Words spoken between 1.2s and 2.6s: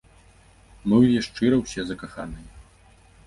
шчыра ўсе закаханыя!